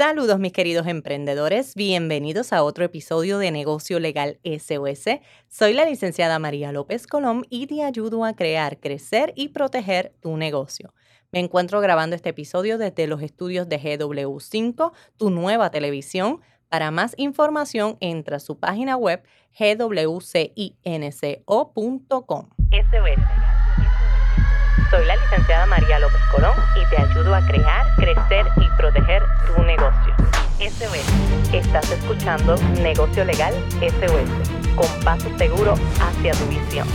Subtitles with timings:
[0.00, 5.20] Saludos mis queridos emprendedores, bienvenidos a otro episodio de Negocio Legal SOS.
[5.46, 10.38] Soy la licenciada María López Colón y te ayudo a crear, crecer y proteger tu
[10.38, 10.94] negocio.
[11.32, 16.40] Me encuentro grabando este episodio desde los estudios de GW5, tu nueva televisión.
[16.70, 19.22] Para más información entra a su página web
[19.58, 20.08] gwcinco.com.
[24.90, 29.62] Soy la licenciada María López Colón y te ayudo a crear, crecer y proteger tu
[29.62, 30.12] negocio.
[30.58, 31.54] SOS.
[31.54, 36.88] Estás escuchando Negocio Legal SOS, con paso seguro hacia tu visión.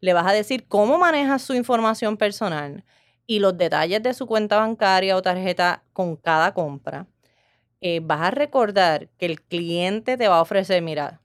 [0.00, 2.84] le vas a decir cómo manejas su información personal
[3.26, 7.06] y los detalles de su cuenta bancaria o tarjeta con cada compra.
[7.80, 11.20] Eh, vas a recordar que el cliente te va a ofrecer, mira,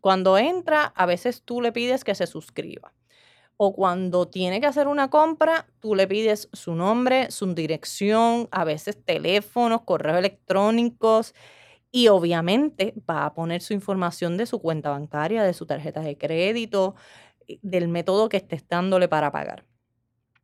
[0.00, 2.92] cuando entra, a veces tú le pides que se suscriba
[3.56, 8.64] o cuando tiene que hacer una compra, tú le pides su nombre, su dirección, a
[8.64, 11.34] veces teléfonos, correos electrónicos
[11.92, 16.18] y obviamente va a poner su información de su cuenta bancaria, de su tarjeta de
[16.18, 16.96] crédito,
[17.46, 19.64] eh, del método que estés dándole para pagar.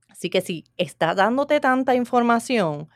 [0.09, 2.89] Así que si está dándote tanta información,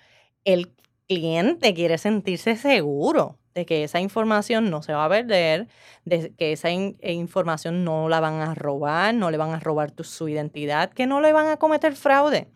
[0.44, 0.74] el
[1.08, 5.68] cliente quiere sentirse seguro de que esa información no se va a perder,
[6.04, 9.92] de que esa eh, información no la van a robar, no le van a robar
[10.02, 12.48] su identidad, que no le van a cometer fraude.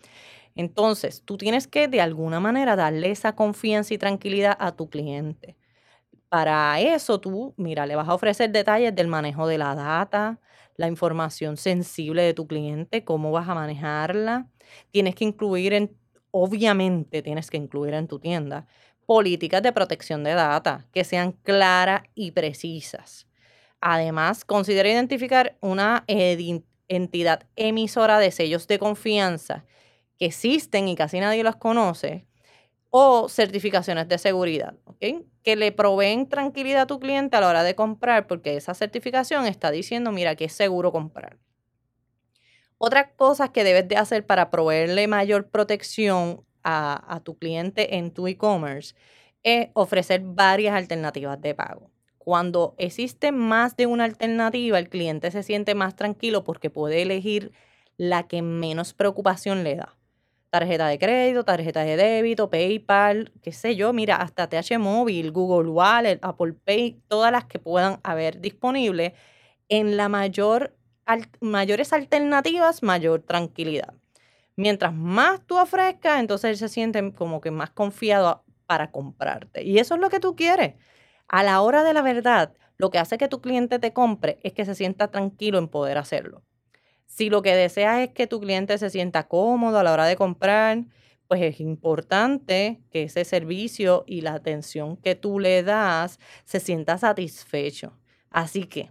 [0.56, 5.56] Entonces, tú tienes que de alguna manera darle esa confianza y tranquilidad a tu cliente.
[6.28, 10.40] Para eso tú, mira, le vas a ofrecer detalles del manejo de la data,
[10.76, 14.48] la información sensible de tu cliente, cómo vas a manejarla.
[14.90, 15.96] Tienes que incluir en,
[16.30, 18.66] obviamente tienes que incluir en tu tienda
[19.06, 23.26] políticas de protección de data que sean claras y precisas.
[23.80, 26.04] Además, considera identificar una
[26.88, 29.64] entidad emisora de sellos de confianza
[30.18, 32.26] que existen y casi nadie los conoce,
[32.90, 37.74] o certificaciones de seguridad, que le proveen tranquilidad a tu cliente a la hora de
[37.74, 41.38] comprar, porque esa certificación está diciendo, mira, que es seguro comprar.
[42.78, 48.28] Otra cosa que debes de hacer para proveerle mayor protección a, tu cliente en tu
[48.28, 48.94] e-commerce
[49.42, 51.90] es ofrecer varias alternativas de pago.
[52.18, 57.52] Cuando existe más de una alternativa, el cliente se siente más tranquilo porque puede elegir
[57.96, 59.96] la que menos preocupación le da.
[60.50, 65.70] Tarjeta de crédito, tarjeta de débito, PayPal, qué sé yo, mira, hasta TH Móvil, Google
[65.70, 69.12] Wallet, Apple Pay, todas las que puedan haber disponibles.
[69.68, 70.77] En la mayor,
[71.40, 73.94] mayores alternativas, mayor tranquilidad.
[74.56, 79.62] Mientras más tú ofrezcas, entonces él se siente como que más confiado para comprarte.
[79.64, 80.74] Y eso es lo que tú quieres.
[81.28, 84.52] A la hora de la verdad, lo que hace que tu cliente te compre es
[84.52, 86.42] que se sienta tranquilo en poder hacerlo.
[87.06, 90.16] Si lo que deseas es que tu cliente se sienta cómodo a la hora de
[90.16, 90.84] comprar,
[91.28, 96.98] pues es importante que ese servicio y la atención que tú le das se sienta
[96.98, 97.98] satisfecho.
[98.30, 98.90] Así que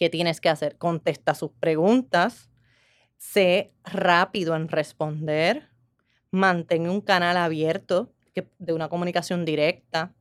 [0.00, 0.78] ¿Qué tienes que hacer?
[0.78, 2.48] Contesta sus preguntas,
[3.18, 5.68] sé rápido en responder,
[6.30, 8.10] mantén un canal abierto
[8.58, 10.14] de una comunicación directa,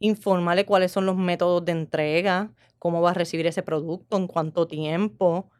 [0.00, 4.68] infórmale cuáles son los métodos de entrega, cómo va a recibir ese producto, en cuánto
[4.68, 5.50] tiempo.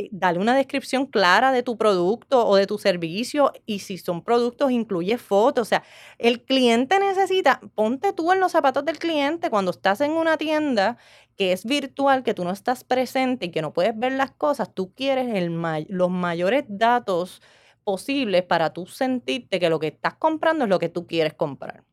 [0.00, 4.22] Eh, dale una descripción clara de tu producto o de tu servicio y si son
[4.24, 5.62] productos incluye fotos.
[5.62, 5.82] O sea,
[6.18, 10.96] el cliente necesita, ponte tú en los zapatos del cliente cuando estás en una tienda
[11.36, 14.74] que es virtual, que tú no estás presente y que no puedes ver las cosas,
[14.74, 15.50] tú quieres el
[15.88, 17.42] los mayores datos
[17.84, 21.84] posibles para tú sentirte que lo que estás comprando es lo que tú quieres comprar.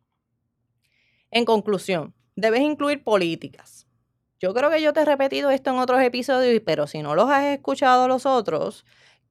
[1.31, 3.86] En conclusión, debes incluir políticas.
[4.39, 7.29] Yo creo que yo te he repetido esto en otros episodios, pero si no los
[7.29, 8.85] has escuchado los otros,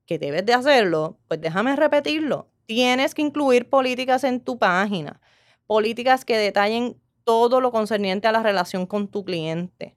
[0.04, 2.48] que debes de hacerlo, pues déjame repetirlo.
[2.66, 5.20] Tienes que incluir políticas en tu página,
[5.66, 9.96] políticas que detallen todo lo concerniente a la relación con tu cliente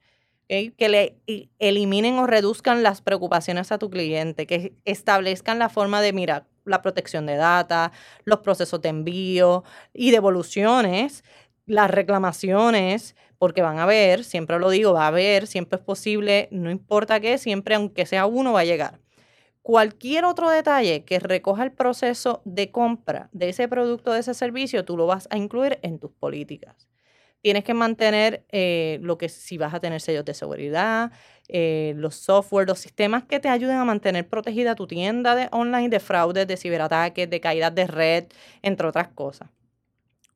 [0.49, 1.21] que le
[1.59, 6.81] eliminen o reduzcan las preocupaciones a tu cliente, que establezcan la forma de, mira, la
[6.81, 7.91] protección de data,
[8.25, 9.63] los procesos de envío
[9.93, 11.23] y devoluciones,
[11.69, 16.49] las reclamaciones, porque van a ver, siempre lo digo, va a haber, siempre es posible,
[16.51, 18.99] no importa qué, siempre aunque sea uno va a llegar.
[19.61, 24.83] Cualquier otro detalle que recoja el proceso de compra de ese producto, de ese servicio,
[24.83, 26.87] tú lo vas a incluir en tus políticas.
[27.41, 31.11] Tienes que mantener eh, lo que si vas a tener sellos de seguridad,
[31.49, 35.89] eh, los software, los sistemas que te ayuden a mantener protegida tu tienda de online
[35.89, 38.25] de fraudes, de ciberataques, de caídas de red,
[38.63, 39.49] entre otras cosas.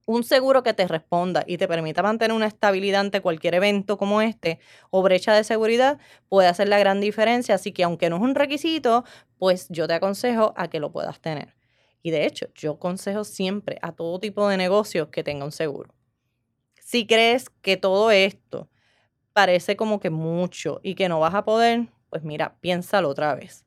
[0.05, 4.21] Un seguro que te responda y te permita mantener una estabilidad ante cualquier evento como
[4.21, 4.59] este
[4.89, 5.97] o brecha de seguridad
[6.27, 7.55] puede hacer la gran diferencia.
[7.55, 9.05] Así que aunque no es un requisito,
[9.37, 11.55] pues yo te aconsejo a que lo puedas tener.
[12.01, 15.93] Y de hecho, yo aconsejo siempre a todo tipo de negocios que tenga un seguro.
[16.81, 18.69] Si crees que todo esto
[19.33, 23.65] parece como que mucho y que no vas a poder, pues mira, piénsalo otra vez.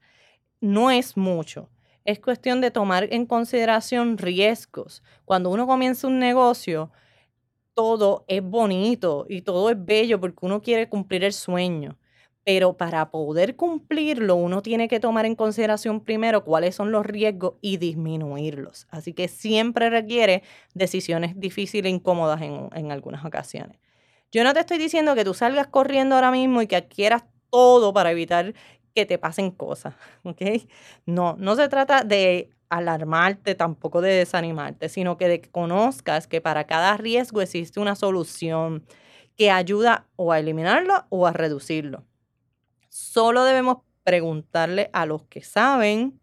[0.61, 1.71] No es mucho.
[2.07, 5.03] Es cuestión de tomar en consideración riesgos.
[5.25, 6.91] Cuando uno comienza un negocio,
[7.75, 11.99] todo es bonito y todo es bello porque uno quiere cumplir el sueño
[12.47, 17.55] pero para poder cumplirlo uno tiene que tomar en consideración primero cuáles son los riesgos
[17.61, 18.87] y disminuirlos.
[18.89, 23.81] Así que siempre requiere decisiones difíciles e incómodas en, algunas ocasiones.
[24.31, 27.93] Yo no te estoy diciendo que tú salgas corriendo ahora mismo y que adquieras todo
[27.93, 28.55] para evitar
[28.97, 29.95] que te pasen cosas,
[30.25, 30.43] ¿ok?
[31.05, 36.41] No, no se trata de alarmarte, tampoco de desanimarte, sino que de que conozcas que
[36.41, 38.85] para cada riesgo existe una solución
[39.37, 42.05] que ayuda o a eliminarlo o a reducirlo.
[42.89, 46.21] Solo debemos preguntarle a los que saben,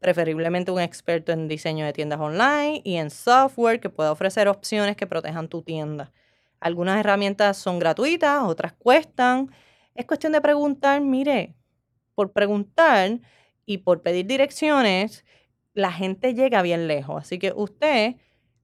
[0.00, 4.96] preferiblemente un experto en diseño de tiendas online y en software que pueda ofrecer opciones
[4.96, 6.12] que protejan tu tienda.
[6.60, 9.50] Algunas herramientas son gratuitas, otras cuestan.
[9.94, 11.55] Es cuestión de preguntar, mire,
[12.16, 13.20] por preguntar
[13.66, 15.24] y por pedir direcciones,
[15.74, 17.22] la gente llega bien lejos.
[17.22, 18.16] Así que usted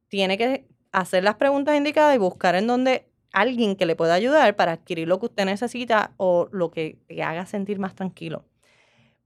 [0.09, 4.57] tiene que hacer las preguntas indicadas y buscar en donde alguien que le pueda ayudar
[4.57, 8.45] para adquirir lo que usted necesita o lo que te haga sentir más tranquilo.